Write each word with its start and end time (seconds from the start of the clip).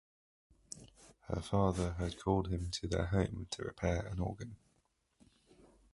Her 1.27 1.41
father 1.43 1.93
had 1.99 2.17
called 2.17 2.47
him 2.47 2.71
to 2.71 2.87
their 2.87 3.05
home 3.05 3.45
to 3.51 3.61
repair 3.63 4.03
an 4.07 4.19
organ. 4.19 4.55